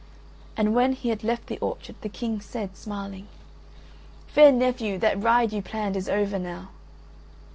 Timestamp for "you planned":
5.53-5.95